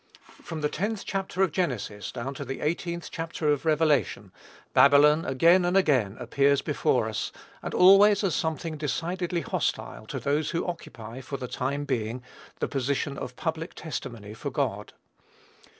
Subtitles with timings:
[0.41, 4.31] From the tenth chapter of Genesis, down to the eighteenth chapter of Revelation,
[4.73, 7.31] Babylon, again and again, appears before us,
[7.61, 12.23] and always as something decidedly hostile to those who occupy, for the time being,
[12.61, 14.93] the position of public testimony for God.